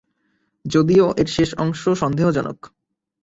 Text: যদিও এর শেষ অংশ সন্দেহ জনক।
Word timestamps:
যদিও 0.65 1.05
এর 1.17 1.27
শেষ 1.27 1.49
অংশ 1.57 1.81
সন্দেহ 1.93 2.27
জনক। 2.31 2.59